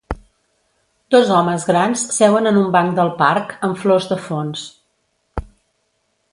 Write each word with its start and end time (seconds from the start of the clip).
Dos 1.15 1.33
homes 1.39 1.65
grans 1.73 2.05
seuen 2.15 2.51
en 2.53 2.59
un 2.63 2.73
banc 2.77 2.91
del 3.01 3.13
parc, 3.21 3.55
amb 3.69 3.79
flors 3.85 4.11
de 4.15 4.21
fons. 4.25 4.67